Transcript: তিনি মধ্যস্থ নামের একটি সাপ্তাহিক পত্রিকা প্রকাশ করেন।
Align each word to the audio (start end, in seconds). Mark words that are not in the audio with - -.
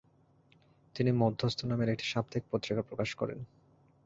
তিনি 0.95 1.11
মধ্যস্থ 1.21 1.59
নামের 1.65 1.89
একটি 1.89 2.05
সাপ্তাহিক 2.07 2.45
পত্রিকা 2.51 2.81
প্রকাশ 2.89 3.09
করেন। 3.15 3.39